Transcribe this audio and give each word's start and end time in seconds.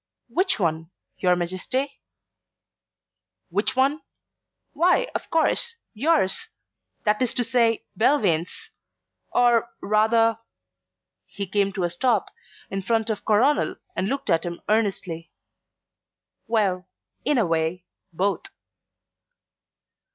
"Which 0.29 0.57
one, 0.57 0.89
your 1.19 1.35
Majesty?" 1.35 2.01
"Which 3.49 3.75
one? 3.75 4.01
Why, 4.73 5.09
of 5.13 5.29
course, 5.29 5.75
yours 5.93 6.47
that 7.03 7.21
is 7.21 7.35
to 7.35 7.43
say, 7.43 7.85
Belvane's 7.95 8.71
or 9.31 9.69
rather" 9.79 10.39
He 11.37 11.45
came 11.45 11.71
to 11.73 11.83
a 11.83 11.91
stop 11.91 12.31
in 12.71 12.81
front 12.81 13.11
of 13.11 13.23
Coronel 13.25 13.75
and 13.95 14.07
looked 14.07 14.31
at 14.31 14.43
him 14.43 14.63
earnestly. 14.67 15.29
"Well, 16.47 16.87
in 17.23 17.37
a 17.37 17.45
way, 17.45 17.85
both." 18.11 18.45